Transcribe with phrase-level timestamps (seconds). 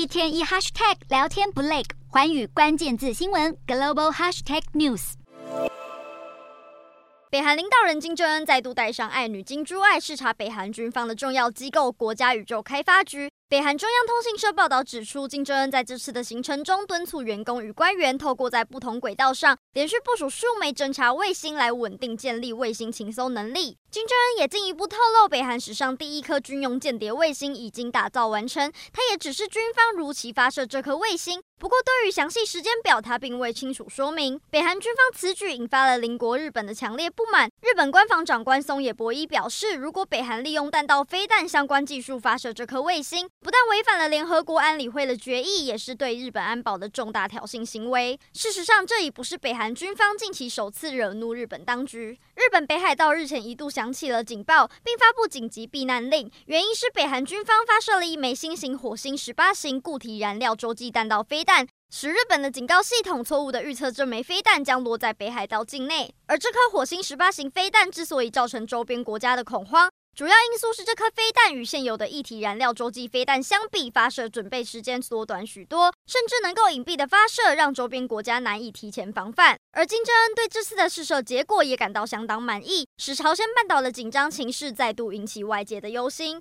[0.00, 5.12] 一天一 hashtag 聊天不累，环宇关键字新闻 global hashtag news。
[7.28, 13.30] 北韩领导人金正恩再度带上爱女金珠爱视察北韩军方的重要机构国家宇宙开发局。
[13.50, 23.76] 北韩中央通信社报道指出，金正恩在这次的行程中敦促员工与官员透过在不同轨道上连续部署数枚侦察卫星来稳定建立卫星情搜能力。
[23.90, 31.42] 金正恩也进一步透露，北韩史上第一颗军用间谍卫星已经打造完成，他也指示军方如期发射这颗卫星。
[31.58, 34.40] 不过，对于详细时间表，他并未清楚说明。
[34.48, 37.50] 北韩军方此举引发了邻国日本的强烈不满。
[37.60, 48.20] 日本官房长官松野博一表示，如果北韩利用弹道飞弹相关技术发射这颗卫星，不但违反了联合国安理会的决议，也是对日本安保的重大挑衅行为。
[48.34, 52.18] 事实上，这已不是北韩军方近期首次惹怒日本当局。
[52.36, 66.14] 日本北海道日前一度响起了警报，并发布紧急避难令，原因是北韩军方发射了一枚新型火星十八型固体燃料洲际弹道飞弹，使日本的警告系统错误地预测这枚飞弹将落在北海道境内。
[66.26, 79.58] 而这颗火星十八型飞弹之所以造成周边国家的恐慌，主要因素是这颗飞弹与现有的液体燃料洲际飞弹相比，发射准备时间缩短许多，甚至能够隐蔽的发射，让周边国家难以提前防范。
[79.72, 86.38] 而金正恩对这次的试射结果也感到相当满意，使朝鲜半岛的紧张情势再度引起外界的忧心。